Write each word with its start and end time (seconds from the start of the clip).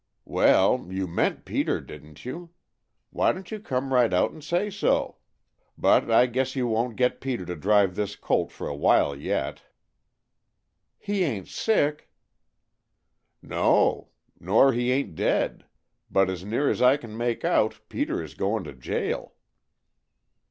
"Well, 0.25 0.87
you 0.89 1.05
meant 1.05 1.45
Peter, 1.45 1.79
didn't 1.79 2.25
you? 2.25 2.49
Why 3.11 3.31
don't 3.31 3.51
you 3.51 3.59
come 3.59 3.93
right 3.93 4.11
out 4.11 4.31
and 4.31 4.43
say 4.43 4.71
so? 4.71 5.17
But 5.77 6.09
I 6.09 6.25
guess 6.25 6.55
you 6.55 6.65
won't 6.65 6.95
get 6.95 7.21
Peter 7.21 7.45
to 7.45 7.55
drive 7.55 7.93
this 7.93 8.15
colt 8.15 8.51
for 8.51 8.67
a 8.67 8.73
while 8.75 9.15
yet." 9.15 9.61
"He 10.97 11.23
ain't 11.23 11.47
sick?" 11.49 12.09
"No. 13.43 14.09
Nor 14.39 14.73
he 14.73 14.91
ain't 14.91 15.13
dead. 15.13 15.65
But 16.09 16.31
as 16.31 16.43
near 16.43 16.67
as 16.67 16.81
I 16.81 16.97
can 16.97 17.15
make 17.15 17.45
out 17.45 17.79
Peter 17.87 18.23
is 18.23 18.33
goin' 18.33 18.63
to 18.63 18.73
jail." 18.73 19.35